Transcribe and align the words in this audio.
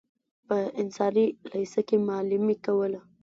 په 0.47 0.57
انصاري 0.81 1.25
لېسه 1.51 1.81
کې 1.87 1.97
معلمي 2.07 2.55
کوله. 2.65 2.99